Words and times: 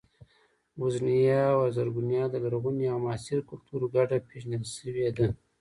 بوسنیا 0.77 1.41
او 1.53 1.59
هرزګوینا 1.65 2.23
د 2.29 2.35
لرغوني 2.43 2.85
او 2.93 2.97
معاصر 3.05 3.37
کلتور 3.49 3.81
ګډه 3.95 4.17
پېژندل 4.27 4.63
شوې 4.77 5.07
ده. 5.17 5.25